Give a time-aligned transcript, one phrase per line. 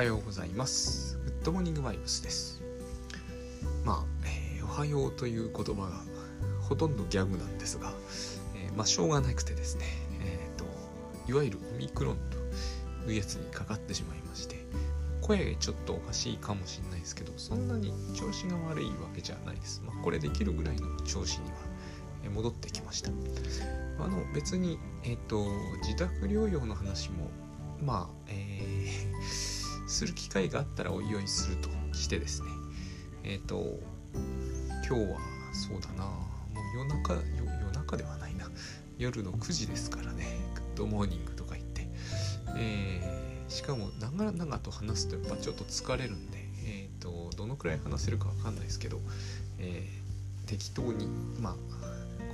[0.00, 1.18] はようございます。
[1.26, 2.62] グッドモーニングバイブスです。
[3.84, 5.90] まあ、えー、おはようという言葉が
[6.58, 7.92] ほとんどギャグなんですが、
[8.56, 9.84] えー、まあしょうがなくてですね
[10.24, 10.64] えっ、ー、と
[11.30, 12.16] いわゆるオミクロン
[13.04, 14.64] というやつにかかってしまいまして
[15.20, 23.10] 声ちょっとおかしいかもしれないですけどそんなに調子が悪いわけじゃないです、まあ、これできるぐらいの調子には戻ってきました。
[23.10, 25.44] あの別に、えっ、と
[25.82, 27.28] 自宅療養の話も
[27.82, 29.49] まあ、えー、
[29.90, 32.48] する機会があったらおいおいするとしてですね。
[33.24, 33.78] えっ、ー、と
[34.88, 35.18] 今日は
[35.52, 36.04] そうだな。
[36.04, 36.20] も
[36.54, 38.48] う夜中夜中ではないな。
[38.98, 40.26] 夜の9時ですからね。
[40.54, 41.88] Good morning とか言って、
[42.56, 49.00] えー、しかも長々と話すとやっぱちょっと疲れるんでえっ、ー、とどのくらい話せるかわかんないですけど、
[49.58, 51.08] えー、適当に
[51.40, 51.56] まあ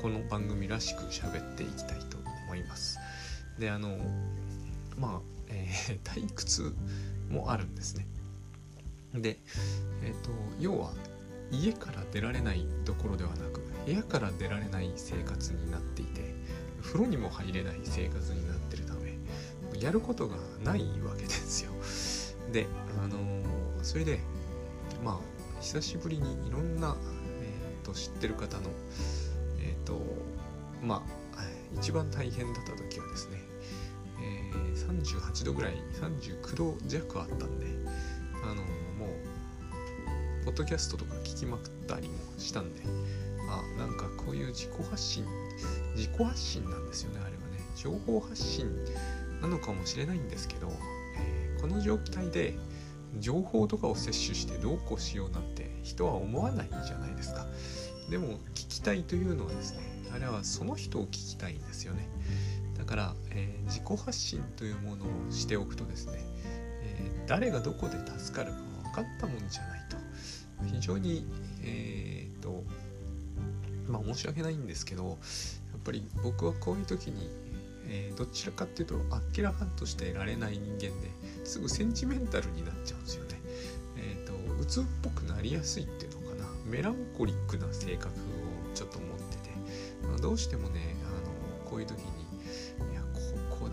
[0.03, 2.99] この番組らしく喋っていきたいと思います。
[3.59, 3.97] であの
[4.99, 6.75] まあえー、退屈
[7.31, 8.07] もあるんですね。
[9.15, 9.39] で、
[10.03, 10.31] えーと、
[10.61, 10.93] 要は
[11.51, 16.35] 家から出られないところではなく部屋から出られない生活になっていて
[16.83, 19.17] 風呂にも入れない生活になってるため
[19.81, 21.73] やることがないわけですよ。
[22.53, 22.67] で、
[23.03, 23.45] あのー、
[23.83, 24.21] それで
[25.05, 26.97] まあ久しぶりにいろんな、
[27.43, 28.71] えーと、知ってる方の
[29.61, 30.01] えっ、ー、と
[30.83, 31.27] まあ
[31.75, 33.41] 一番大変だった時はですね
[34.89, 37.67] 38度ぐらい39度弱あったんで
[38.43, 38.63] あのも
[40.43, 42.83] うポッドキャストとか聞きまくったりもしたんで
[43.49, 45.25] あなんかこういう自己発信
[45.95, 47.61] 自己発信なんですよねあれはね。
[47.77, 48.71] 情報発信
[49.41, 50.69] なのかもしれないんですけど、
[51.19, 52.55] えー、この状態で
[53.19, 57.47] 情報とかを摂取してどうこうしようなんて人は思わないじゃないですか。
[58.11, 59.81] でも聞きたいというのはですね
[60.15, 62.09] あれはその人を聞きたいんですよね。
[62.79, 66.19] だから、えー、自己発信というものをしておくとですね、
[66.83, 69.97] えー、誰がどこで助かるか分かったもんじゃないと
[70.65, 71.27] 非常に
[71.63, 72.63] えー、っと
[73.89, 75.17] まあ申し訳ないんですけどやっ
[75.85, 77.31] ぱり僕はこういう時に、
[77.89, 81.11] えー、どちらかっていうとあっけらかんとしていられない人間で
[81.45, 83.41] すぐセンチメンタルになっちゃうんですよね。
[83.99, 88.13] えーと、と鬱っぽくなりやすいっていうのかなメランコリックな性格を
[88.75, 89.37] ちょっと持って
[90.17, 92.26] て、どうしてもねあのこういう時に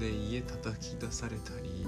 [0.04, 1.86] で家叩き出されたり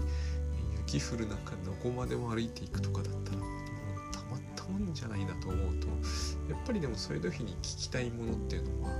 [0.87, 5.87] 雪降る中どこまでも歩いていくとかだったらもうたまったもんじゃないなと思うと
[6.49, 8.91] やっぱりでもそういう時に聞きたいものっていうのは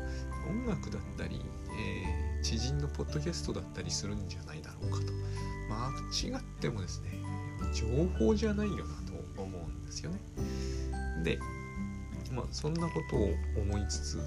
[0.50, 1.40] 音楽だったり、
[1.80, 5.14] えー、知人のポッドキャストだったりするんじゃないだろうかと。
[5.70, 7.12] まあ違ってもですね
[7.74, 7.86] 情
[8.20, 8.94] 報じゃないよな
[9.36, 10.20] と思うんですよね。
[11.24, 11.40] で
[12.34, 14.20] まあそんなことを思いつつ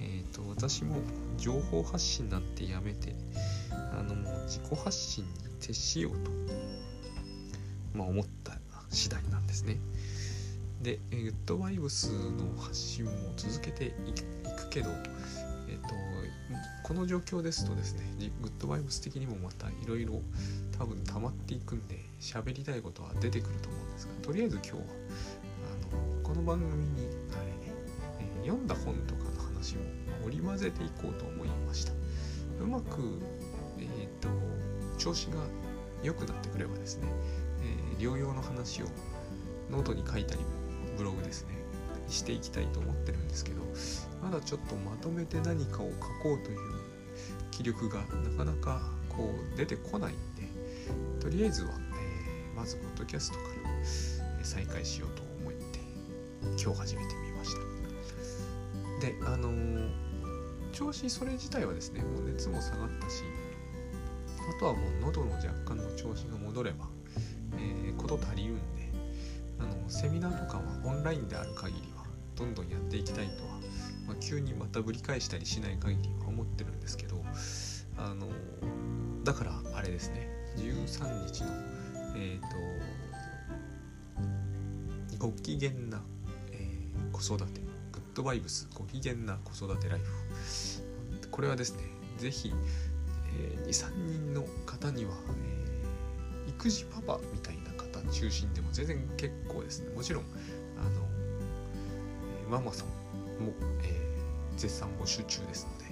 [0.00, 0.96] えーと私も
[1.36, 3.14] 情報発信なんてやめて
[3.98, 5.30] あのもう自己発信に
[5.60, 6.30] 徹しようと、
[7.94, 8.52] まあ、思った
[8.90, 9.78] 次第なんですね。
[10.82, 14.90] で、グッドバイブスの発信も続けていくけど、
[15.68, 15.88] えっと、
[16.84, 18.02] この状況ですとですね、
[18.42, 20.20] グッドバイブス的にもまたいろいろ
[20.78, 24.78] 多分溜まっていくんで、喋りたいことは出てくると思うんですが、とりあえず今日は、
[25.92, 27.72] あのこの番組にあれね、
[28.20, 29.78] えー、読んだ本とかの話を
[30.24, 31.92] 織り交ぜていこうと思いました。
[32.60, 33.20] うまく、
[35.06, 35.36] 調子が
[36.02, 37.06] 良くなってくればですね、
[37.62, 38.86] えー、療養の話を
[39.70, 40.46] ノートに書いたりも
[40.98, 41.54] ブログですね
[42.08, 43.62] していきたいと思ってるんですけど
[44.20, 46.58] まだちょっとまとめて何かを書こうという
[47.52, 50.42] 気力がなかなかこう出てこないんで
[51.20, 53.42] とりあえずは、えー、まずポッドキャストか
[54.40, 55.78] ら再開しようと思って
[56.60, 57.54] 今日始めてみまし
[59.00, 59.06] た。
[59.06, 59.90] であのー、
[60.72, 63.22] 調子それ自体はですねもう熱も下がったし
[64.58, 66.86] とはもう喉の若干の調子が戻れば、
[67.58, 68.90] えー、こと足りるんで
[69.58, 73.60] あのセミナーとかはオンラインである限りはどんどんやっていきたいとは、
[74.06, 77.22] まあ、急にまたぶり返したりしない限りは思ってるんですけど
[77.98, 78.26] あの
[79.24, 81.48] だからあれですね13日の
[82.16, 82.46] えっ、ー、と
[85.18, 86.02] ご機嫌な、
[86.52, 87.60] えー、子育て
[87.92, 90.06] グッドバイブスご機嫌な子育てライフ。
[91.30, 91.82] これはですね
[92.18, 92.52] 是非
[93.38, 99.94] えー、23人の方には、えー、育児パパみたいな方中心でも全然結構ですね。
[99.94, 100.24] もちろん
[100.78, 100.90] あの、
[102.46, 102.88] え、ママさん
[103.44, 103.52] も、
[103.82, 104.06] え、
[104.56, 105.84] 絶賛募集中ですので、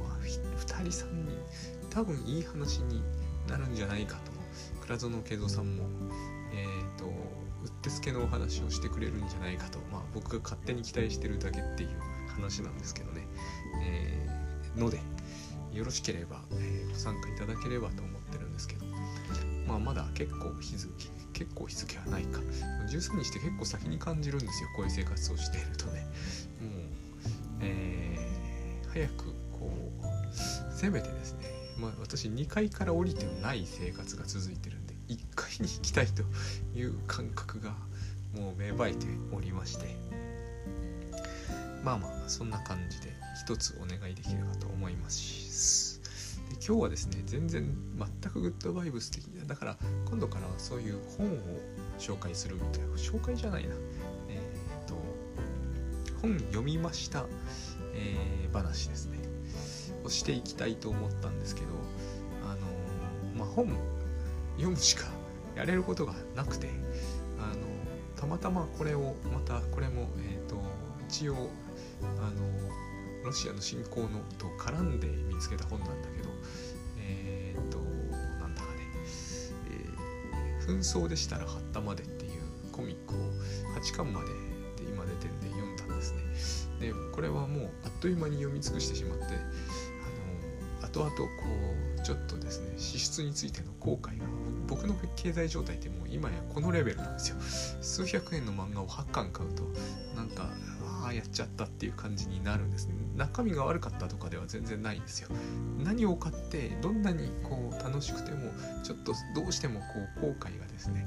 [0.00, 0.28] まあ、2
[0.58, 1.36] 人3人
[1.90, 3.02] 多分いい話に
[3.48, 4.36] なるんじゃないかと
[4.86, 5.84] 倉園慶三さんも
[6.52, 7.08] え、ー、とう
[7.66, 11.90] ってつけのお話をしてくれるんじゃないかと、まあ、僕が勝手に期待してるだけっていう
[12.28, 13.26] 話なんですけどね、
[13.84, 15.00] えー、ので
[15.76, 18.86] よろしければ、えー、ご参加いただければと思ってるんですけど、
[19.66, 20.92] まあ、まだ結構日付
[21.32, 22.40] 結構日付はないか。
[22.88, 26.00] 13日って結構先に感じるんですよこういう生活をしているとね。
[26.00, 26.10] もう、
[27.60, 29.70] えー、早くこ
[30.32, 31.44] うせめてですね、
[31.78, 36.22] まあ、私2階から降りてない生活が続いてるんで1階に行きたいと
[36.74, 37.74] いう感覚が
[38.34, 39.96] もう芽生えておりまして。
[41.84, 45.45] まあまあそんな感じで一つお願いできればと思いますし。
[45.56, 49.76] で今日はですね全然全くグッドバイブス的なだから
[50.08, 51.30] 今度からはそういう本を
[51.98, 53.74] 紹介するみたいな紹介じゃないな。
[54.28, 54.94] えっ、と
[56.20, 57.24] 本読みました、
[57.94, 59.18] えー、話ですね。
[60.04, 61.66] をしていきたいと思ったんですけど
[62.44, 62.60] あの
[63.36, 63.68] まあ本
[64.56, 65.06] 読むしか
[65.54, 66.68] やれることがなくて
[67.38, 67.56] あの
[68.16, 70.56] たまたまこれをまたこれも、えーと、
[71.08, 72.76] 一応あの
[73.26, 76.30] ロシアの侵攻のと絡んで見つけた本なんだけど
[76.98, 78.78] えっ、となんだかね、
[79.70, 83.18] えー、紛争でしたら貼ったまでっていうコミックを
[83.80, 84.26] 8巻まで
[84.82, 86.88] で今出てるんで読んだんですね。
[86.88, 89.28] でこれはもうあっという間に読み尽くしてしまってあ
[90.84, 91.24] の後々こ
[91.98, 94.26] うちょっとですね支出についての後悔が
[94.68, 97.36] 僕の経済状態ってもう今やこのレベルなんですよ。
[97.40, 99.64] 数百円の漫画を8巻買うと
[100.14, 100.48] なんか
[101.06, 102.94] ああやっちゃったっていう感じになるんですね。
[103.14, 105.28] 中身が悪かったとかでは全然ないんですよ。
[105.78, 108.50] 何を買ってどんなにこう楽しくても
[108.82, 109.86] ちょっとどうしてもこ
[110.18, 111.06] う後悔がですね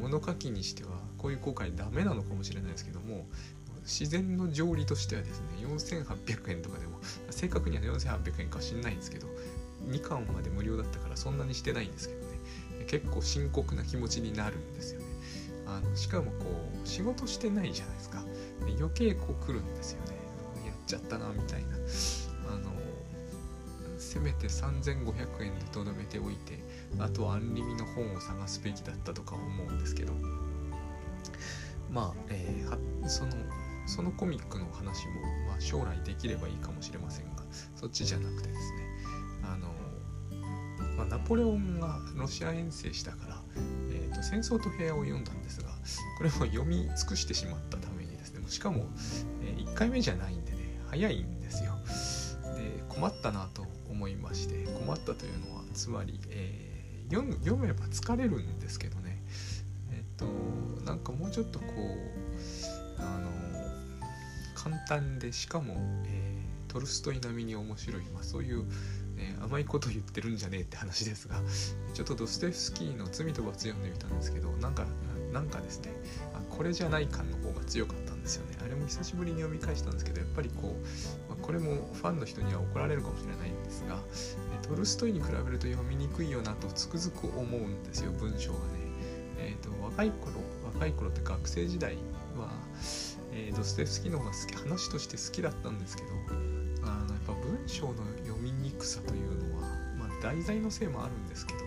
[0.00, 3.26] 物書きにしてはこういう後悔ダメなのかもしれないですけども
[3.82, 6.98] 自然の条理としてはですね4800円とかでも
[7.30, 9.28] 正確には4800円か知んないんですけど
[9.86, 12.26] 2巻まで無料だったからそんなにしてないんですけどね
[12.88, 15.06] 結構深刻な気持ちになるんですよね。
[15.66, 16.46] あのしかもこ
[16.84, 18.24] う仕事してないじゃないですか。
[18.78, 20.16] 余計こう来るんですよね。
[20.66, 21.76] やっちゃったなみたいな。
[22.50, 22.72] あの
[23.98, 26.62] せめて3500円でとどめておいて
[26.98, 30.12] あとはアンリミの本を探すべきだったとか思うんですけど。
[31.90, 33.32] まあ、えー、その
[33.86, 37.42] そのコミックの話も、まあ、将来できればいいかもしれませんが
[37.74, 38.88] そっちじゃなくてですね。
[39.44, 39.68] あの、
[40.96, 43.42] まあ、ナポレオンがロシア遠征したから、
[43.90, 45.70] えーと、戦争と平和を読んだんですが
[46.18, 47.77] これも読み尽くしてしまった
[48.48, 48.86] しかも、
[49.42, 50.58] え、1回目じゃないんでね
[50.88, 51.74] 早いんですよ。
[52.56, 57.14] で困ったなと思いまして困ったというのはつまり、えー、
[57.44, 59.22] 読めば疲れるんですけどね。
[59.92, 60.26] えっ、と
[60.84, 63.30] なんかもうちょっとこうあの
[64.54, 65.74] 簡単でしかも、
[66.06, 68.64] えー、トルストイ並みに面白い、まあ、そういう
[69.18, 71.40] ね、甘いこと言ってるんじゃねえって話ですが
[71.92, 74.86] ちょっとドストエフスキーの「罪と罰」読んでみたんですけどなんか
[75.32, 75.90] なんかですね
[76.32, 78.56] あこれじゃない感の方強かったんですよね。
[78.64, 83.98] あれも久しぶりに読み返したんですけどやっぱりこう、まあ、これもファンの人には怒られるかもしれないんですが
[84.62, 88.88] トルストイに比べると読みにくいよなとつくづく思うんですよ文章がね。
[89.38, 90.32] え、ー、と若い頃
[90.74, 91.94] 若い頃って学生時代
[92.36, 92.50] は、
[93.32, 96.08] えー、ドストエフスキーの方が好き話として好きだったんですけど
[96.82, 97.94] あのやっぱ文章の
[98.24, 99.62] 読みにくさというのは、
[99.98, 101.60] まあ、題材のせいもあるんですけど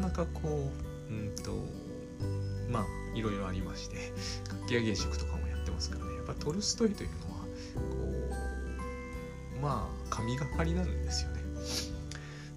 [0.00, 0.70] かなかこ
[1.08, 1.52] ううんと
[2.68, 2.86] まあ
[3.18, 3.96] いろいろありまして
[4.48, 6.14] 活気上げ塾とかもやってますからね。
[6.14, 7.44] やっぱトルストイというのは
[7.74, 7.90] こ
[9.56, 11.42] うまあ神がかりなんですよね。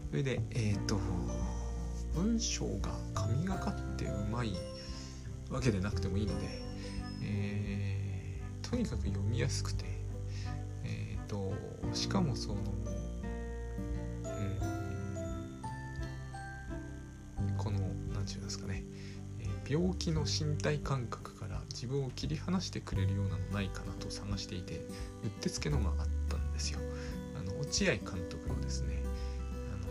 [0.10, 1.00] それでえっ、ー、と
[2.14, 4.54] 文章が神がかってうまい
[5.50, 6.48] わけでなくてもいいので、
[7.24, 9.86] えー、とにかく読みやすくて
[10.84, 11.54] えっ、ー、と
[11.94, 12.56] しかもその
[19.72, 26.80] 病気の身体感覚から自分を切り離してくれるようなのないかなと探していてうってつけのがあったんですよ。
[27.40, 29.02] あの落合監督のですね
[29.74, 29.88] あの、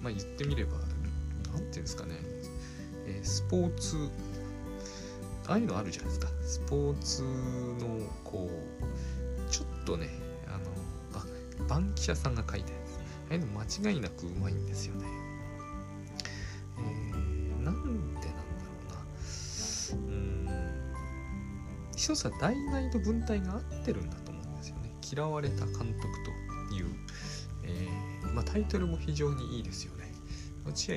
[0.00, 2.12] まあ、言ってみれば何て言うんですかね、
[3.06, 3.96] えー、スポーツ
[5.48, 10.08] ああいうのあるじゃないですかスポーツのこうちょっとね
[10.46, 11.26] あのあ
[11.68, 12.96] バンキシャさんが書いたやつ
[13.30, 15.23] ああいうの間違いなくうまいんですよね。
[22.04, 24.92] 一つは題材と文体が合ってるんだと思うんですよね。
[25.10, 26.02] 嫌われた監督
[26.68, 26.94] という、
[27.64, 30.12] えー、まあ、タイトルも非常にいいですよね。
[30.66, 30.96] 落合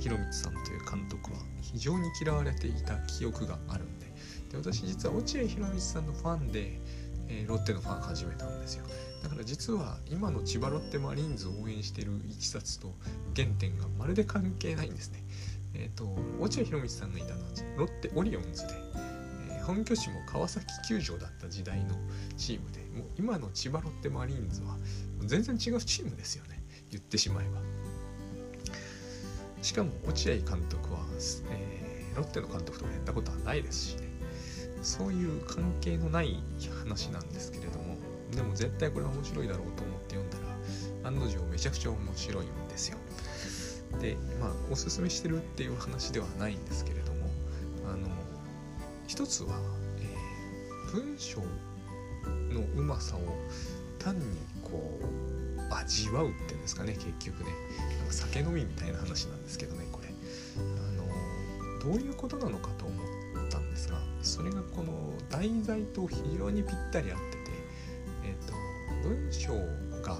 [0.00, 4.06] 博満さんという監督は非常に嫌われていた記憶があるんで。
[4.50, 6.80] で私実は落合博満さんのファンで、
[7.28, 8.86] えー、ロッテのファン始めたんですよ。
[9.22, 12.94] だから実は今の千葉ロッテマリーンズを応援しているいきさつと
[13.36, 15.22] 原点がまるで関係ないんですね。
[15.74, 19.05] えっ、ー、と落合博満さんがいたのはロッテオリオンズで。
[19.66, 21.96] 本拠地も川崎球場だった時代の
[22.36, 24.76] チームでもう今の千葉ロッテマリーンズは
[25.24, 27.60] 全然違うチームですよね言ってしまえば。
[29.62, 31.00] しかも落合監督は、
[31.50, 34.02] えー、ロッテの監督とかやったことはないですしね。
[34.82, 36.40] そういう関係のない
[36.84, 37.96] 話なんですけれども
[38.30, 40.38] でも絶対これは面白いだろうと思って読んだ
[41.02, 42.98] ら案の定めちゃくちゃ面白いんですよ。
[44.00, 46.95] でまあおすすめしてるっていう話ではないんですけれど
[49.16, 49.58] 一つは、
[49.98, 53.20] えー、文章のうまさを
[53.98, 54.22] 単に
[54.62, 57.50] こう味わうっていうんですかね結局ね。
[57.98, 60.08] なんか酒飲みみたいな話なんですけどねこれ。
[60.58, 64.92] あのどういうことなのかと思ったんですがそれがこの
[65.30, 67.38] 題材と非常にぴったり合ってて、
[68.22, 68.52] えーと、
[69.08, 69.54] 文章
[70.02, 70.18] が、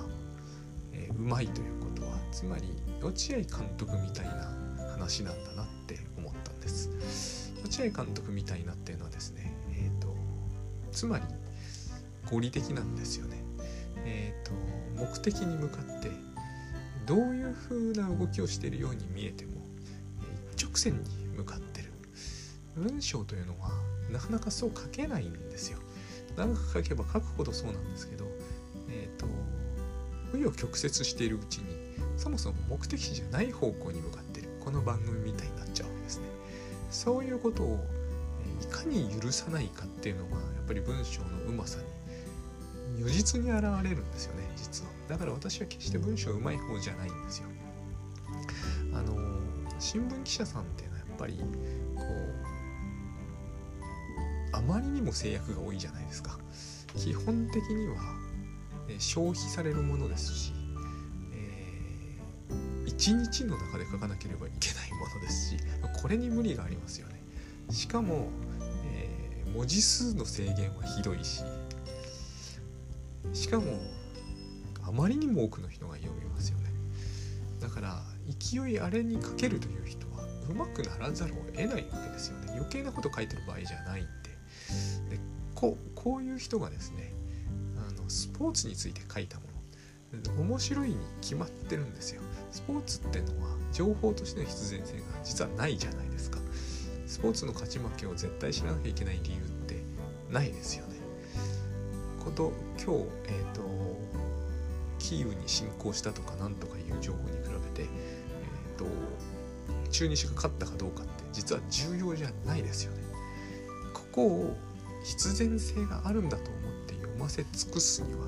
[0.94, 2.72] えー、うまいということはつまり
[3.02, 7.45] 落合監督みたいな話なんだなって思ったんです。
[7.66, 10.14] 落合監督みたいなっていうのはですねえっ、ー、と
[10.92, 11.24] つまり
[12.30, 13.42] 合理的なんですよね。
[14.04, 14.52] えっ、ー、と
[15.00, 16.10] 目的に向かって
[17.06, 19.52] どういう風な動きをしているように見えても
[20.52, 21.92] 一直線に向かってる。
[22.76, 23.70] 文章というのは
[24.10, 25.78] なかなかそう書けないんですよ。
[26.36, 28.26] 長く書けば書くほどそうなんですけど
[28.88, 29.26] えっ、ー、と
[30.32, 31.64] 紆余曲折しているうちに
[32.16, 34.48] そもそも目的地じゃない方向に向かってる。
[34.64, 35.65] この番組みたいな
[36.96, 37.78] そういうことを
[38.62, 41.78] いかに許さないかっていうのがやっぱり文章のうまさ
[42.96, 44.90] に如実に現れるんですよね実は。
[45.06, 47.48] だから私は決して文章うまい方じゃないんですよ。
[48.94, 49.14] あの
[49.78, 51.34] 新聞記者さんっていうのはやっぱり
[51.94, 52.02] こ
[54.54, 56.38] うあまりにも制約が多いじゃないですか。
[56.96, 57.96] 基本的には
[58.98, 60.54] 消費されるものですし
[62.98, 65.56] 1日の中で書かなければいけないものですし
[66.00, 67.20] これに無理がありますよね。
[67.70, 68.28] しかも、
[68.92, 71.42] えー、文字数の制限はひどいし
[73.32, 73.66] しかも
[74.86, 76.70] あまりにも多くの人が読みますよね。
[77.60, 78.02] だから
[78.40, 82.52] 勢いあれにかけるという人はうまくならざるを得ないわけですよね。
[82.52, 85.16] 余計なこと書いてる場合じゃないんで。
[85.16, 85.20] で
[85.54, 87.12] ここういう人がですね
[87.76, 89.56] あのスポーツについて書いたもの
[90.42, 92.22] 面白いに決まってるんですよ。
[92.56, 96.38] スポーツってのは情報としての必然性が実はないじゃないですか。
[97.06, 99.82] スポーツの勝ち負けを絶対知らなきゃいけない理由って
[100.32, 100.94] ないですよね。
[102.24, 103.60] こと今日えっ、ー、と
[104.98, 108.86] キーウに侵攻したとかなんとかいう情報に比べてえっ、ー、と
[109.90, 113.02] 中日が勝ったかどうかって実は重要じゃないですよね。
[113.92, 114.56] ここを
[115.04, 118.20] 必然性があるんだと思って読ませ尽くすには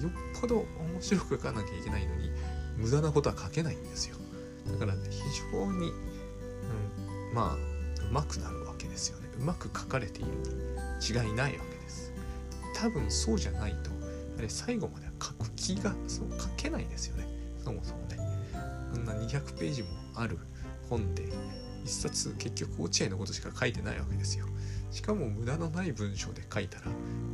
[0.00, 2.30] よっぽど面白く書かなきゃいけないのに
[2.78, 4.16] 無駄なことは書けないんですよ。
[4.72, 5.20] だから非
[5.52, 7.54] 常に、うん、まあ
[8.08, 9.28] うまくなるわけですよね。
[9.40, 12.12] うまく書かれているに違いないわけです。
[12.74, 13.90] 多分そうじゃないと
[14.38, 17.26] あれ最後までは書く気がそう書けないですよね。
[17.64, 18.16] そもそもね。
[18.92, 20.38] こんな200ページもある
[20.88, 21.28] 本で
[21.84, 24.46] 一冊結局落合のことしか書いてないわけですよ。
[24.90, 26.86] しかも無駄のない文章で書いたら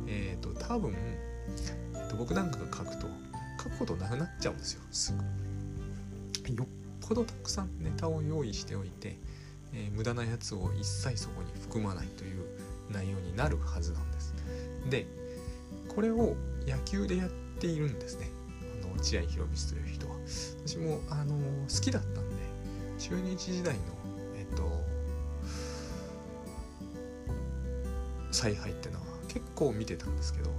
[0.07, 3.07] えっ、ー、と多分、えー、と僕なんかが書くと
[3.65, 4.81] 書くことなくなっちゃうんですよ。
[4.91, 5.13] す
[6.47, 6.53] ぐ。
[6.55, 6.67] よっ
[7.07, 9.17] ぽどたくさんネタを用意しておいて、
[9.73, 12.45] えー、無駄なやつを一切そこに含まないという
[12.91, 14.35] 内容になるはずなんです。
[14.89, 15.07] で
[15.87, 16.35] これを
[16.67, 17.29] 野球でやっ
[17.59, 18.29] ているんですね。
[18.83, 20.15] あの落合博満という人は。
[20.65, 21.35] 私もあの
[21.67, 22.21] 好きだったんで
[22.99, 23.81] 中日時代の
[24.35, 24.83] えっと
[28.31, 30.51] 采配ってのは結構見てたんですけど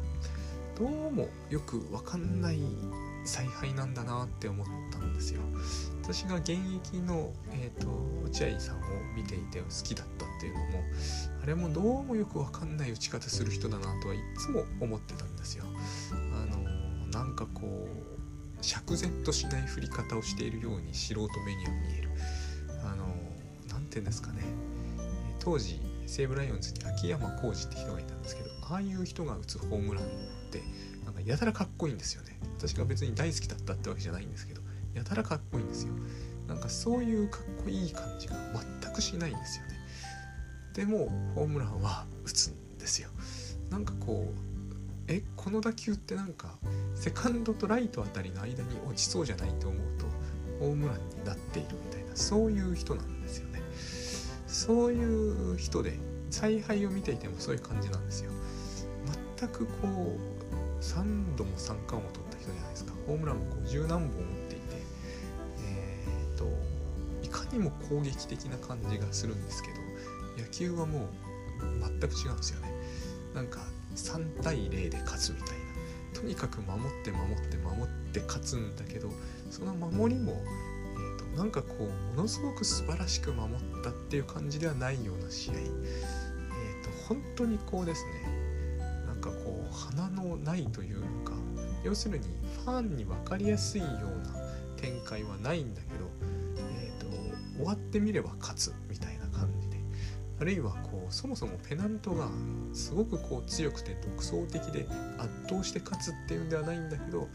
[0.78, 2.58] どうもよくわかんない
[3.24, 5.40] 采配なんだなって思ったんですよ。
[6.02, 7.88] 私が現役の、えーと、
[8.24, 8.80] 落合さんを
[9.16, 10.84] 見ていて好きだったっていうのも
[11.42, 15.64] あれもどうもよくわかんない打ち方する人だなとはいつも思ってたんですよ。
[16.12, 16.62] あの
[17.08, 22.10] なんかこう釈然としない振り方をしているように素人目には見える。
[22.84, 23.06] あの
[23.70, 24.42] 何て言うんですかね。
[25.40, 30.04] 当時西武ライオンズに秋山浩二って人がいたんですけどああいう人が打つホームラン
[30.46, 30.62] って
[31.04, 32.38] なんかやたらかっこいいんですよね。
[32.58, 34.62] 私が別に大好きだったってわけじゃないんですけど
[34.94, 35.92] やたらかっこいいんですよ。
[36.48, 38.36] なんかそういうかっこいい感じが
[38.82, 39.76] 全くしないんですよね。
[40.74, 43.08] でもホームランは打つんですよ。
[43.70, 44.46] なんかこう
[45.08, 46.56] えこの打球ってなんか
[46.94, 50.06] セカンドとライトあたりの間に落ちそうじゃないと思うと
[50.60, 53.60] ホームランになっているみたいなそういう人なんですよね。
[54.46, 55.98] そういう人で
[56.30, 58.30] 采配を見ていてもそういう感じなんですよ。
[59.38, 60.35] 全くこう
[60.80, 62.92] 3度も三冠を取った人じゃないですか。
[63.06, 64.10] ホームラン50何本打っ
[64.48, 64.64] ていて
[65.58, 66.46] えー、っと
[67.22, 69.76] いかにも攻撃的な感じがするんですけど
[70.42, 71.08] 野球はもう
[71.80, 72.72] 全く違うんですよね。
[73.34, 73.60] なんか
[73.94, 75.66] 3対0で勝つみたいな。
[76.16, 79.10] とにかく守って守って守って勝つんだけど
[79.50, 85.62] その守りも、えーと、なんかこうものすごく素晴らしく守ったっていう感じではないような試合、えー
[86.82, 88.25] と、本当にこうですね。
[90.46, 91.32] ないというのか
[91.84, 92.24] 要するに
[92.64, 93.90] ファンに分かりやすいよう
[94.26, 94.34] な
[94.76, 96.04] 展開はないんだけど、
[96.58, 97.06] えーと、
[97.56, 99.76] 終わってみれば勝つみたいな感じで
[100.38, 102.28] あるいはこうそもそもペナントが
[102.74, 104.86] すごくこう強くて独創的で
[105.18, 107.28] 圧倒して勝つっていうんではないんだけど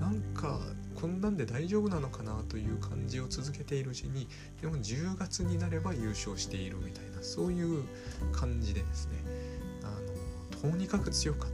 [0.00, 0.58] なんか
[0.94, 4.26] こんなんで大丈夫なのかなという感じを続けているうちに
[4.62, 7.84] でも10月になれば優勝しているみたいなそういう
[8.32, 9.18] 感じでですね
[9.82, 11.50] あのとにかく強かっ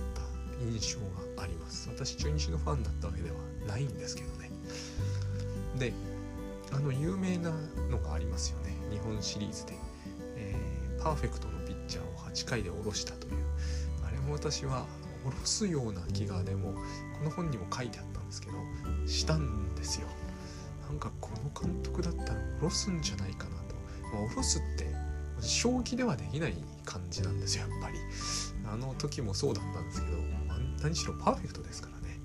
[0.61, 1.01] 印象
[1.37, 1.89] があります。
[1.89, 4.51] 私中日のファンだったわけではないんですけどね。
[5.79, 5.93] で
[6.73, 7.51] あの有名な
[7.91, 8.75] のがありますよね。
[8.91, 9.75] 日本シリーズで、
[10.37, 13.35] えー、パーフェクトのピッチャーを8回で下ろしたという。
[14.07, 14.87] あれも私は
[15.25, 16.73] 下ろすような気がでも
[17.19, 18.55] この本にも書いてあったんですけど
[19.07, 20.07] したんですよ。
[20.89, 23.75] なんかこの監督だったら下ろすんじゃないかなと、
[24.13, 24.87] まあ、下ろすって
[25.41, 26.55] 正気ではできない
[26.85, 27.99] 感じなんですよやっぱり。
[28.73, 30.17] あの時もそうだったんですけど、
[30.83, 32.19] 何しろパーフェクトですからね。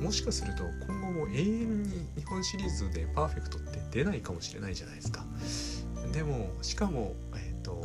[0.00, 5.24] もしかすると今後も永遠に日本シリーズでパーフェクトって出ないかもしれないじゃないですか。
[6.12, 7.80] でもしかもえっ、ー、と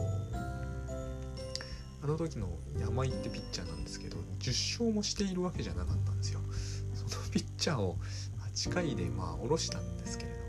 [2.04, 2.50] あの時の
[2.80, 6.40] 山井ってピッチャーなんですけど10勝もしているわけじゃなかったんですよ。
[6.96, 7.98] そのピッチャーを
[8.56, 10.42] 8回でまあ下ろしたんですけれども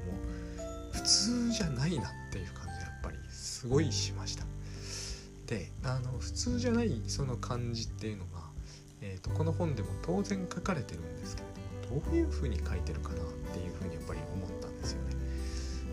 [0.92, 4.44] 普通じゃないなっていう感じがやっぱりすごいしました。
[5.46, 8.41] であの普通じゃないその感じっていうのが、
[9.02, 11.48] えーと、この本でも当然書かれてるんですけれ
[11.88, 13.18] どもどういうふうに書いてるかなっ
[13.52, 15.16] ていうふうにやっぱり思ったんですよね。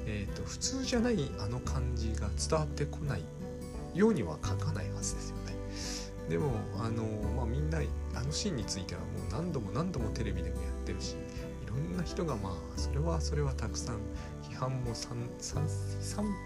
[0.05, 3.23] えっ、ー、と普通じゃないあの感じが伝わってこない
[3.93, 5.49] ようには書かないはずですよね。
[6.29, 7.03] でもあの、
[7.35, 7.79] まあ、みんな
[8.13, 11.15] あのシーンについてはもう何度も何度もテレビでもやってるし
[11.63, 13.97] いろんな人がまあそれはそれはたくさん
[14.43, 15.17] 批判も賛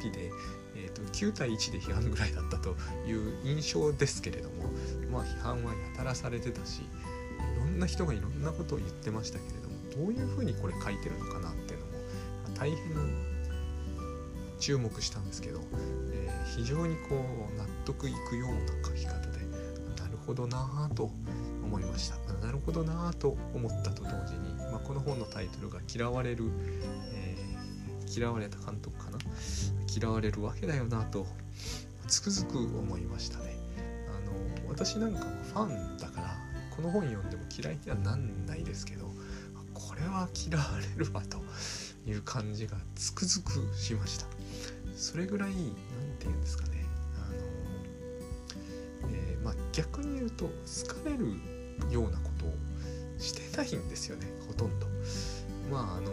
[0.01, 0.32] 否で、
[0.75, 4.62] えーと、9対1で批判ぐらいだったという印象ですけれども
[5.13, 6.85] まあ批判はやたらされてたしい
[7.57, 11.91] ろんな人がいろんなことを言ってましたけれどもどういうふうにこれ書いてるのかなっていうのも
[12.57, 12.77] 大変
[14.59, 15.59] 注目したんですけど、
[16.11, 17.15] えー、非常にこ
[17.53, 19.39] う納得いくような書き方で
[20.01, 21.11] なるほどなぁと
[21.63, 22.17] 思いました。
[22.45, 26.45] なるほどなぁと思ったと同時に、まあ、この本のタイトルが「嫌われる、
[27.13, 27.37] え、
[28.09, 29.17] 嫌われた監督かな？
[29.95, 31.25] 嫌われるわけだよな」と
[32.07, 33.57] つくづく思いましたね。
[34.74, 36.36] 私なんかもファンだから
[36.75, 39.05] この本読んでも嫌いにはなんないですけど
[39.74, 40.66] これは嫌わ
[40.98, 41.38] れるわと
[42.09, 44.25] いう感じがつくづくしました。
[44.96, 45.57] それぐらい何
[46.18, 46.86] て言うんですかね
[47.18, 47.29] あ
[49.05, 50.51] の、えー、まあ、逆に言うと好
[51.03, 51.27] かれる
[51.92, 52.53] ようなことを
[53.20, 54.88] してないんですよねほとんど。
[55.72, 56.12] まああの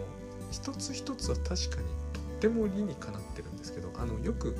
[0.51, 4.55] 一つ一つは確かにとっても理にかなってるんですけどあのよく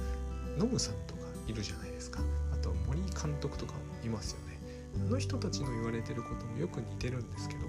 [0.58, 2.20] ノムさんとかいるじゃないですか。
[2.52, 4.60] あと森監督とかもいますよね。
[4.96, 7.62] あの人たちの言われてることもよく似てるんですけど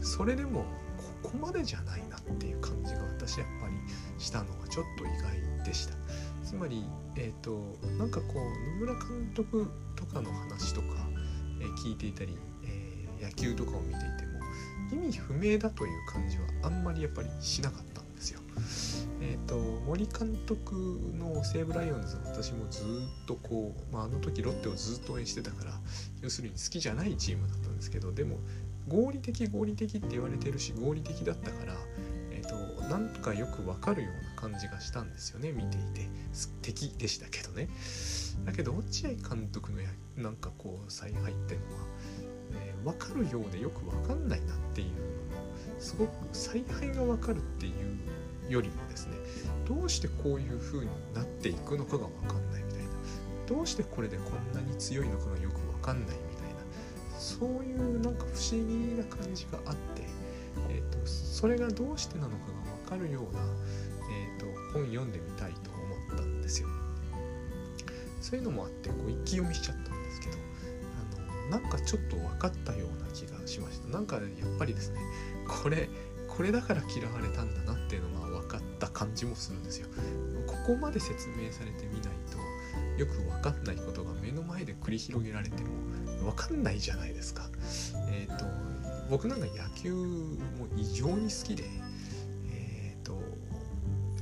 [0.00, 0.64] それでも
[1.22, 3.74] ここまでじゃないなっていう感じが私やっぱり
[4.22, 5.08] したのがちょっと意
[5.58, 5.94] 外でした。
[6.44, 6.84] つまり
[7.16, 10.86] えっ、ー、となんかこう野村監督とかの話とか、
[11.60, 14.40] えー、聞いていたり、えー、野球とかを見ていても
[14.92, 18.00] 意味不明だという感じはあんまりやっぱりしなかった。
[18.00, 18.40] んですよ。
[19.22, 19.56] えっ、ー、と
[19.86, 20.74] 森監督
[21.18, 25.72] の西武ライオンズ私もずっとこう、まあ、あの時ロッテをずっと応援してたから
[26.22, 28.38] 要するに好きじゃないチームだったんですけどでも
[28.88, 31.74] 合理的合理的って言われてるし合理的だったから、
[32.30, 36.08] えーと、なんかよくわかるような感じがしたんですよね見ていて
[36.62, 37.68] 敵でしたけどね
[38.44, 41.82] だけど落合監督のやなんかこう采配っていうのは、
[42.52, 45.00] えー、分かるようでよく分かんないなっていうのも
[45.78, 47.72] すごく采配が分かるっていう
[48.50, 49.16] よりもですね
[49.66, 52.90] どうしてこういう風になっていくのかが分かんないみたいな
[53.46, 60.02] どうしてこれでこんなに強いのかがよく分かんないみたいなそういうなんか不思議な感じがあって、
[60.68, 62.46] えーと、それがどうしてなのか
[62.90, 63.40] が分かるような、
[64.10, 66.68] えーと、本読んでみたいと思ったんですよ。
[68.20, 70.36] そういうのもあってこう一気読みしちゃったんですけど
[71.50, 73.88] あのなんかちょっと分かったような気がしました。
[73.88, 74.24] なんかやっ
[74.58, 75.00] ぱりですね
[75.48, 75.88] これ
[76.40, 79.88] これだから嫌われたんだなっていうのが分かった感じもするんですよ。
[80.46, 85.68] ここまで説明されてみないとよく分かんないことが目の前で繰り広げられても
[86.24, 87.50] 分かんないじゃないですか。
[88.10, 88.46] えっ、ー、と
[89.10, 91.64] 僕なんか野球も異常に好きで、
[92.50, 93.20] え、ー、と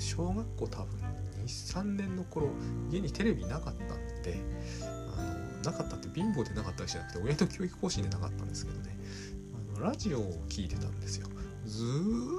[0.00, 0.98] 小学校多分
[1.46, 2.48] 23年の頃
[2.90, 4.40] 家にテレビなかったんで
[4.82, 8.98] あのなかったって貧乏でなかったわけじゃなくて親の教育方針でなかったんですけどね
[9.76, 11.28] あのラジオを聴いてたんですよ
[11.68, 11.84] ず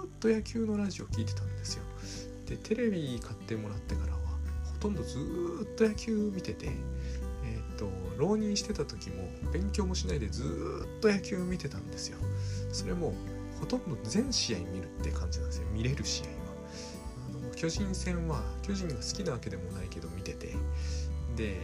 [0.06, 1.84] っと野球のラジオを聴いてたんですよ。
[2.48, 4.20] でテレビ買ってもらってからは
[4.74, 5.18] ほとんどず
[5.64, 6.66] っと野球見てて
[7.46, 10.44] えっ、と浪人してた時も勉強もしないでず
[10.98, 12.18] っと野球見てたんですよ。
[12.72, 13.14] それも
[13.60, 15.68] ほとんど全試合見るって感じなんですよ。
[15.72, 16.32] 見れる試合は。
[17.30, 20.56] あの巨人戦は巨人が好きなわけでもないけど見てて。
[21.36, 21.56] で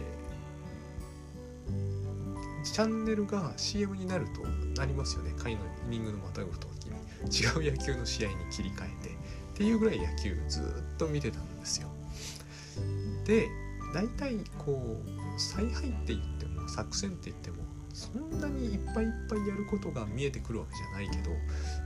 [2.76, 4.42] チャンネルが CM になると
[4.78, 5.32] なりますよね。
[5.38, 7.64] 回のイニングのまたぐ時に。
[7.64, 9.08] 違う野球の試合に切り替えて。
[9.08, 9.12] っ
[9.54, 11.88] ていうぐらい野球ずっと見てたんですよ。
[13.24, 13.48] で
[13.94, 17.56] 大体こう采配って言っても作戦って言っても
[17.94, 21.30] そんなにいっぱいいっぱいやることが見えてくるわけじゃないけど、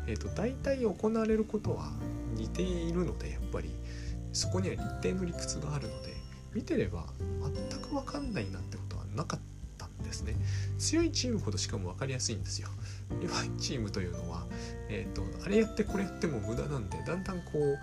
[0.09, 1.93] えーと、大体行われることは
[2.35, 3.71] 似ているのでやっぱり。
[4.33, 6.15] そこには一定の理屈があるので
[6.53, 7.05] 見てれば
[7.71, 9.50] 全く分かんないなってことはなかった。
[10.11, 10.35] ですね。
[10.79, 12.69] 強いチームほどしかも分かりやすいんですよ。
[13.23, 14.47] 弱いチームというのは、
[14.89, 17.79] えーと、あれやってこれやっても無駄なんでだんだんこう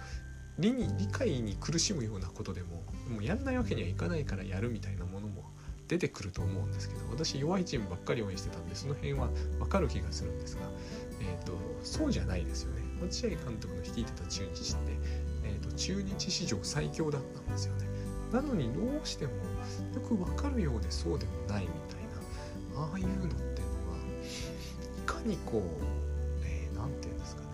[0.60, 5.44] 理に理解に苦しむようなことでももうやんないわけにはいかないからやるみたいなものも
[5.88, 10.62] 出てくると思うんですけど私弱いチームばっかり応援してたんでその辺は分かる気がするんですが、
[11.22, 12.82] えーと、そうじゃないですよね。
[13.02, 14.92] 落合監督の率いてた中日って、
[15.44, 17.88] えーと、中日史上最強だったんですよね。
[18.34, 22.07] なのにどうしてもよく分かるようでそうでもないみたいな。
[22.78, 23.98] ああいうのっていうのは
[24.98, 27.48] いかにこう何、えー、て言うんですかね。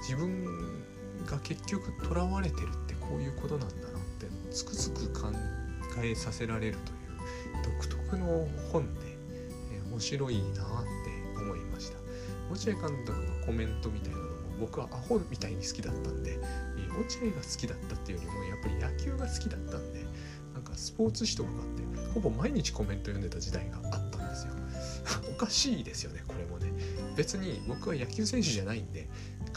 [0.00, 0.46] 自分
[1.26, 5.28] が結局とらわれてるってこういうことなんだなってつくづく考
[6.02, 9.00] えさせられるという独特の本で、
[9.72, 11.98] えー、面白いなって思いました。
[12.50, 16.38] 落合監督のコメントみたいなのも僕はアホみたいに好きだったんで、
[16.98, 20.04] 落合が好きだったっていうよりもやっぱり野球が好きだったんで
[20.52, 21.81] なんかスポーツ紙とかがあって
[22.14, 24.52] ほぼ毎日コメント読んでた時代があったんですよ。
[25.32, 26.72] おかしいですよねこれもね。
[27.16, 29.08] 別に僕は野球選手じゃないんで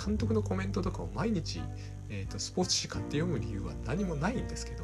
[0.03, 1.61] 監督のコメントとかを毎日、
[2.09, 4.83] えーと、スポーツ紙買って読む理由は何もないんですけど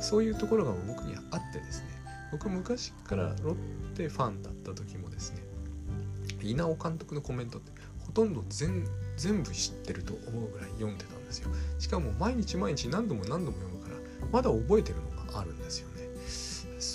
[0.00, 1.86] そういうところが僕にはあってですね。
[2.32, 3.56] 僕昔からロッ
[3.94, 5.42] テファンだった時もですね
[6.42, 7.72] 稲尾監督のコメントって
[8.04, 11.50] ほとんど全全部知ってると思うぐらい読んでたんですよ。
[11.78, 13.96] しかも毎日毎日何度も何度も読むから
[14.32, 15.95] まだ覚えてるのがあるんですよね。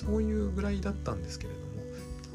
[0.05, 1.59] そういうぐらいだったんですけれど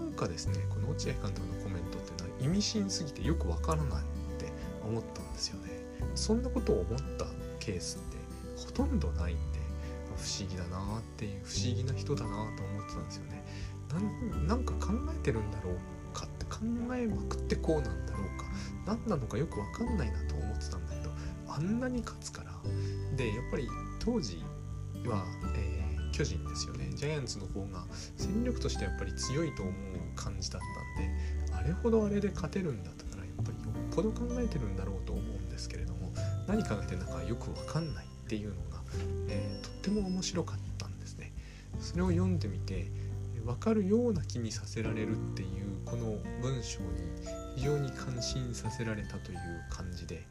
[0.05, 4.05] もなんかですねこの落合監督のコメントっていうのは意味深すぎてよくわからないっ
[4.39, 4.53] て
[4.87, 5.71] 思ったんですよね。
[6.15, 7.27] そんなことを思った
[7.59, 8.17] ケースって
[8.67, 9.59] ほとんどないんで
[10.17, 13.45] 不思議だなっていう不思議な人だなと思ってたんですよね。
[14.47, 16.59] なんか考えてるんだろうかって考
[16.95, 18.47] えまくってこうなんだろうか
[18.87, 21.11] 何なのかよく分かんないなと思ってたんだけど
[21.49, 22.53] あんなに勝つから。
[23.17, 24.43] でやっぱり当時
[25.07, 25.25] は、
[25.57, 25.76] えー、
[26.17, 27.85] 巨人ですよねジャイアンツの方が
[28.17, 29.75] 戦力としてやっぱり強いと思う
[30.17, 33.07] 感じだったんであれほどあれで勝てるんだと
[33.97, 36.13] ぽど考えてるんだろうと思うんですけれども
[36.47, 38.83] 何考えてるのかよく分かんないっていうのが、
[39.29, 41.33] えー、とっても面白かったんですね。
[41.81, 42.91] それを読んでみて
[43.45, 45.49] 分かるような気にさせられるっていう
[45.87, 46.87] この文章に
[47.57, 49.39] 非常に感心させられたという
[49.71, 50.27] 感じで、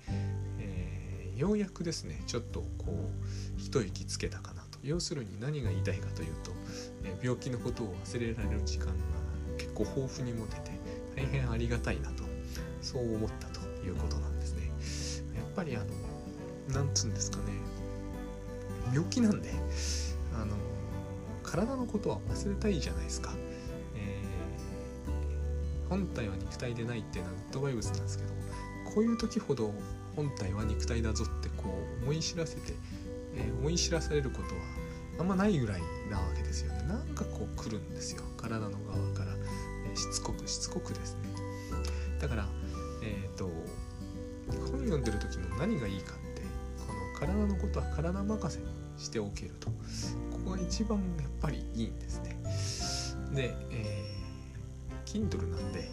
[0.60, 4.55] えー、ようやくですねちょっとこう一息つけたかな
[4.86, 6.52] 要するに何が言いたいかというと、
[7.04, 8.94] え、病気のことを忘れられる時間が
[9.58, 10.72] 結構豊富に持てて
[11.16, 12.24] 大変ありがたいなと
[12.82, 14.70] そう思ったということなんですね。
[15.36, 15.86] やっぱりあの
[16.74, 17.44] なんつうんですかね
[18.94, 19.50] 病気なんで
[20.34, 20.56] あの
[21.44, 23.34] 体のことは忘れたいじゃないですか、
[23.96, 28.30] えー、本体は肉体でないっていうのはグッドバイブスなんですけど
[28.94, 29.74] こういう時ほど
[30.16, 31.64] 本体は肉体だぞってこ
[32.02, 32.74] う思い知らせて、
[33.38, 34.62] え、思い知らされることは
[35.20, 36.84] あんまないぐらいなわけですよね。
[36.88, 38.24] なんかこう来るんですよ。
[38.38, 39.36] 体の側から、
[39.92, 41.36] え、しつこくしつこくですね。
[42.20, 42.46] だから
[43.04, 43.50] えっ、ー、と
[44.72, 46.42] 本読んでる時の何がいいかって
[46.88, 48.68] この体のことは体任せに
[48.98, 49.70] しておけると。
[49.70, 49.74] こ
[50.46, 52.38] こが一番やっぱりいいんですね。
[53.34, 55.90] で、えー、Kindle なんで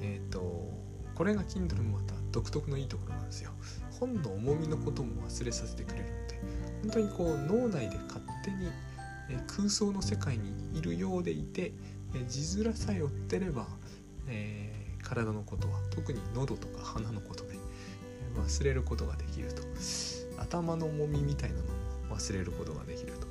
[0.00, 0.70] えっ、ー、と
[1.14, 3.50] これが Kindle のまた独特のいいところなんですよ。
[4.00, 6.40] 本の重みのことも忘れさせてくれるんで
[6.82, 8.70] 本当にこう脳内で勝手に
[9.46, 11.72] 空想の世界にいるようでいて
[12.26, 13.66] 字面さえ追ってれば、
[14.26, 17.50] えー、体のことは特に喉とか鼻のことね
[18.36, 19.62] 忘れることができると。
[20.38, 21.62] 頭の重みみたいなの
[22.08, 23.26] も忘れることができると。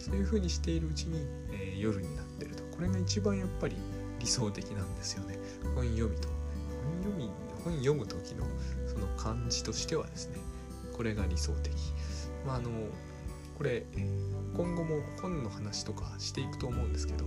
[0.00, 2.64] そういうふうにしているうちに、えー、夜になってると。
[2.74, 3.76] これが一番やっぱり
[4.18, 5.38] 理想的なんですよね。
[5.74, 6.28] 本読みと。
[6.28, 7.30] 本読み
[7.68, 8.46] 本読む時の
[8.86, 10.38] その感じとしてはですね
[10.96, 11.72] これが理想的。
[12.46, 12.70] まああの
[13.56, 13.84] これ
[14.56, 17.24] 今後も本の話とかしていくと思うんですけど、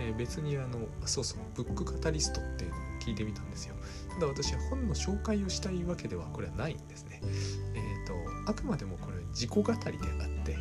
[0.00, 3.74] えー、別にあのそうそうブックカタリストっていうのを聞いてみたんですよ。
[4.14, 7.20] ただ私は本の紹介をしたいわけではこれはないんですね。
[7.22, 10.56] えっ、ー、とあくまでもこれ自己語りであって、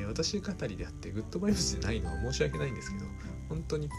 [0.00, 3.04] えー、私語りであってグッドバイブスじゃないのは申し訳ないんですけど
[3.50, 3.94] 本当にこ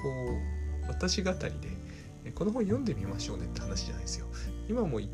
[0.84, 1.89] う私語りで
[2.36, 4.28] この本読んでみましょうねって話じゃないですよ
[4.68, 5.10] 今も聞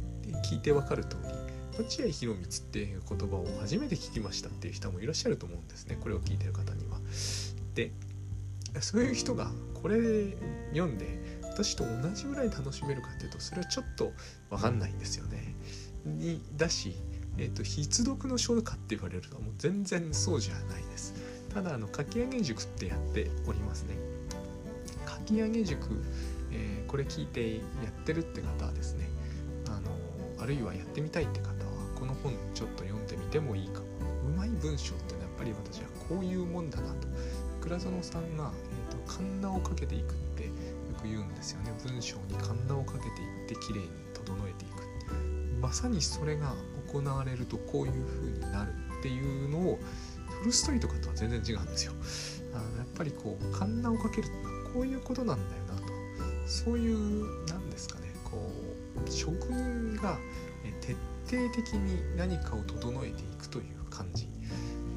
[0.58, 1.46] いてわかる通り
[1.78, 7.00] 落合博満っていう言葉を初めて聞きましたっていう人もいらっしゃると思うんですねこれを聞いてる方には。
[7.74, 7.92] で
[8.82, 10.36] そういう人がこれ
[10.74, 14.12] 読んで私と同じぐらい楽しめるかっていうとそれはちょっと
[14.50, 15.56] 分かんないんですよね。
[16.06, 16.96] にだし、
[17.38, 21.14] えーと、必読の書かって言われるともう全然そうじゃないです。
[21.54, 23.96] ただあの書き上げ塾ってやっておりますね。
[25.08, 26.04] 書き上げ塾、
[26.56, 29.10] えー、これ聞いてやってるって方はですね
[29.68, 29.92] あの
[30.42, 31.54] あるいはやってみたいって方は
[31.96, 33.86] この本ちょっと読んでみてもいいかも。
[34.26, 37.08] うまい文章ってのはやっぱり私はこういうもんだなと。
[37.62, 38.52] 倉園さんが、
[38.90, 40.50] えーと、カンナをかけていくってよ
[41.00, 41.72] く言うんですよね。
[41.84, 44.86] 文章にカンナをかけていって綺麗に整えていく
[45.62, 46.54] まさにそれが
[46.92, 49.80] 行われるとこういう風になるっていうのを
[50.42, 51.94] フルストリーとかとは全然違うんですよ。
[52.54, 54.36] あのやっぱりこうカンナをかけるって
[54.74, 55.65] こういうことなんだよ。
[56.46, 58.38] そういう何ですかねこ
[59.06, 60.18] う職人が
[60.82, 60.94] 徹
[61.28, 64.28] 底的に何かを整えていくという感じ、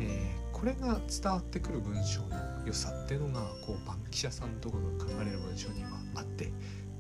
[0.01, 2.29] えー、これが伝わってくる文章の
[2.67, 6.53] 良さっていうのがこうバンキシャさんとかが書かれる文章にはあって。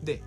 [0.02, 0.22] で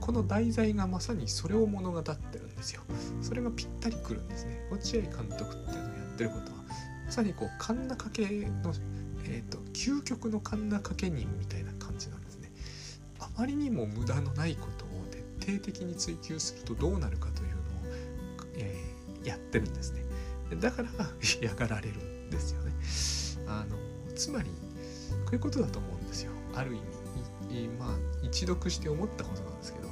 [0.00, 2.82] この題材がまさにそれを物語ってるんですよ。
[3.22, 4.68] それがぴったりくるんですね。
[4.70, 6.58] 落合監督っていうのをやってることは
[7.06, 8.22] まさにこうカンナ掛け
[8.62, 8.74] の、
[9.24, 11.72] えーと、究極のカンナ掛け人みたいな
[13.36, 14.88] まりにも無駄のないことを
[15.40, 17.64] 徹底的に追求するとどうなるかというのを
[18.56, 20.04] えー、やってるんですね。
[20.60, 20.88] だから
[21.40, 22.72] 嫌がられるんですよね。
[23.48, 23.76] あの
[24.14, 24.50] つまり
[25.24, 26.32] こういうことだと思うんですよ。
[26.54, 26.94] ある意味
[27.78, 29.88] まあ一読して思ったことなんですけど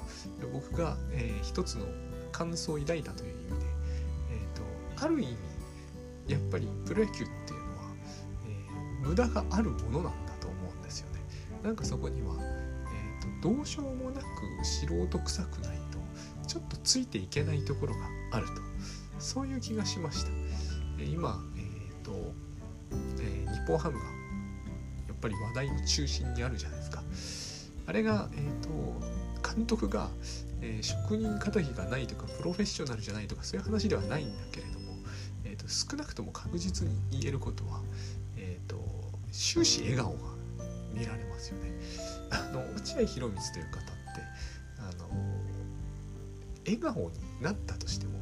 [0.53, 1.87] 僕が、えー、一つの
[2.33, 3.67] 感想を抱いたという意味で、
[4.31, 5.37] えーと、ある意味
[6.29, 7.95] やっぱりプロ野球っていうのは、
[8.47, 11.21] えー、無駄があるものなんだと思うんですよね。
[11.63, 12.35] なんかそこには、
[13.43, 14.27] どうしようもなく
[14.65, 15.99] 素人臭くないと
[16.47, 18.01] ちょっとついていけないところが
[18.33, 18.53] あると
[19.19, 20.31] そういう気がしました
[21.05, 22.33] 今、えーと
[23.21, 24.05] えー、日本ハムが
[25.09, 27.03] やっぱり話題の中心にあるじゃないですか
[27.87, 30.09] あれが、えーと、監督が、
[30.61, 34.95] えー、職人かたぎがないとかプロフェッショナルじゃないとかそういう話ではないんだけれども、
[35.45, 37.81] えーと、少なくとも確実に言えることは、
[38.37, 38.77] えーと、
[39.33, 40.19] 終始笑顔が
[40.95, 41.73] 見られますよね。
[42.83, 44.23] 落合博満という方って
[44.79, 45.09] あの
[46.67, 48.13] 笑顔になったとしても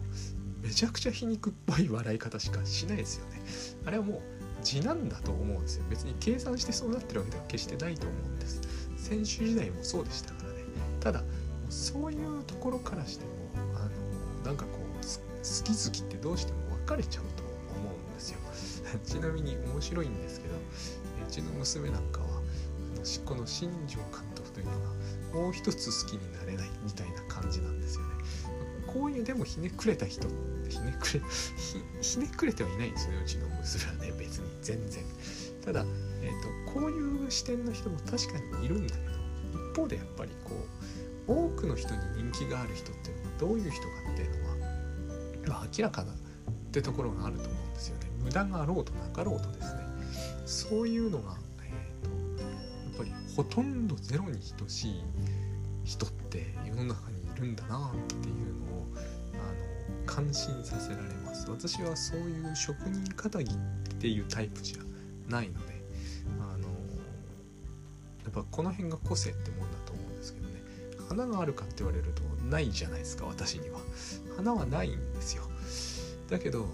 [0.62, 3.40] めちゃくちゃ皮肉っぽい笑い方しかしないですよね。
[3.87, 4.20] あれはもう
[4.62, 5.85] 字なんだと思うんですよ。
[5.88, 8.61] 別に計算してそうなってるわけでは決してないと思うんです。
[8.96, 10.61] 選手時代もそうでしたからね。
[11.01, 11.23] ただ
[11.70, 13.31] そういうところからしても
[13.77, 17.42] あのなんかこう好き好きってどうしても分かれちゃうと
[17.75, 18.38] 思うんですよ。
[19.05, 22.27] ちなみに面白いんですけどうちの娘なんかは
[23.25, 28.10] この新庄監督というのがもう一つ好きになれないみたいな感じなんですよね。
[28.86, 30.26] こういうでもひねくれた人
[30.68, 31.20] ひねくれ
[32.00, 35.04] ひねくれてはいないんですよねうちの娘はね別に全然。
[35.64, 35.84] ただ、
[36.22, 39.10] えーと、こういう視点の人も確かにいるんだけど
[39.72, 40.52] 一方でやっぱりこ
[41.28, 42.00] う多くの人に
[42.32, 44.56] 人気がある人っていうのはどういう人かっていうのは、
[45.48, 46.14] まあ、明らかなっ
[46.72, 48.10] てところがあると思うんですよね。
[48.22, 49.80] 無駄があろうとなかろうとですね。
[50.46, 51.36] そういうのが、
[53.40, 55.03] ほとんどゼロに等しい
[55.85, 58.87] 人って世の中にいるんだなっていうのを
[59.33, 59.37] あ
[59.96, 61.48] の感心させられます。
[61.48, 63.57] 私はそういう職人かたぎっ
[63.98, 64.83] ていうタイプじゃ
[65.33, 65.83] ないので
[66.38, 70.62] あのやっぱこの辺が個性ってもんだと思うんですけどね。
[71.09, 73.81] 花があるかって言われるとないじゃないですか私には。
[74.37, 75.44] 花はないんですよ。
[76.29, 76.66] だけど、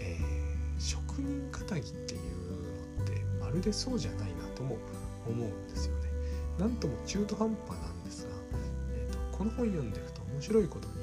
[0.00, 2.20] えー、職人かたぎっていう
[2.96, 4.78] のってまるでそうじゃないなとも
[5.28, 6.03] 思うんですよね。
[6.58, 8.32] なんとも中途半端なんですが、
[8.92, 10.94] えーと、この本読んでいくと面白いことに、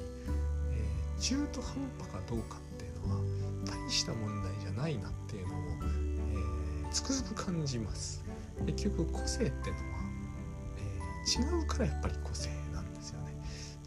[0.72, 3.22] えー、中途半端かどうかっていうのは
[3.66, 5.58] 大した問題じゃないなっていうのを、
[6.84, 8.24] えー、つくづく感じます。
[8.66, 10.00] 結局個性っていうのは、
[10.78, 13.36] えー、違うからやっぱり個性なんですよね。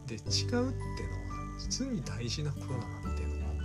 [0.07, 0.70] で違うっていうのは
[1.59, 3.61] 実に大事なことだなっていうのも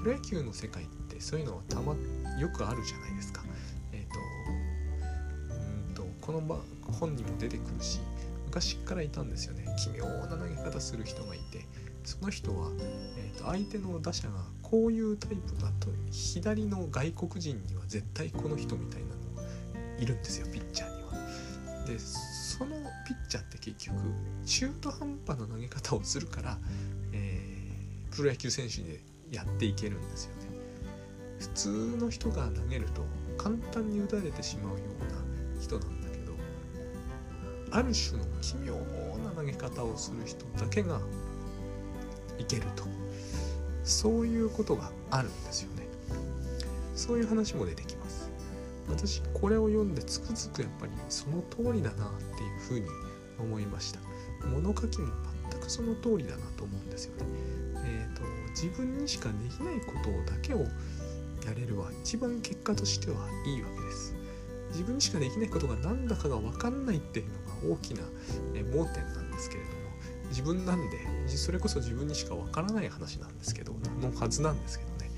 [0.00, 1.94] プロ野球の世界ってそういうのはたま
[2.38, 3.41] よくあるじゃないですか、
[6.32, 6.64] この
[6.98, 8.00] 本にも出てくるし
[8.46, 11.66] 昔からいたんですよね奇妙な投げ方する人がいて
[12.04, 12.70] その人は、
[13.16, 19.12] えー、と相手の打者がこういうタイプだと左の外国人には絶対この人みたいなの
[19.98, 21.12] いるんですよピッチャーには。
[21.86, 23.96] でそのピッチャーって結局
[24.46, 26.58] 中途半端な投げ方をするから、
[27.12, 30.42] えー、プロ野球選手でやっていけるんですよね。
[31.38, 33.04] 普通の人が投げると
[33.36, 36.01] 簡単に打たれてしまうような人なん
[37.72, 38.74] ある種の奇妙
[39.24, 41.00] な投げ方をする人だけが
[42.38, 42.84] いけると。
[43.84, 45.86] そういうことがあるんですよね。
[46.94, 48.30] そういう話も出てきます。
[48.88, 52.86] 私これを読んでつくづくやっぱりその通りだなっていうふうに
[53.38, 54.00] 思いました。
[54.46, 55.08] 物書きも
[55.50, 57.26] 全くその通りだなと思うんですよね。
[57.84, 64.14] えっ、ー、と自分にしかできないことだけをやれるは一番結果としてはいいわけです。
[64.70, 67.32] 自分にしかできないことが何だかが分かんないっていうの
[67.68, 68.02] 大きな
[68.74, 69.72] 盲点なんですけれども
[70.28, 70.98] 自分なんで
[71.28, 75.10] それこそ自分にしかわからない話なんですけどのはずなんですけどね。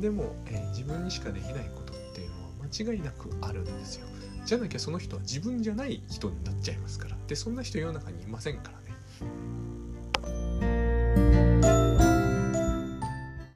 [0.00, 4.06] でも、えー、自分にしかできないことっていうのは間違いなくあるんですよ。
[4.44, 7.16] じゃなきゃその人は自分じゃない人になっちゃいますから。
[7.26, 8.79] でそんな人世の中にいませんから。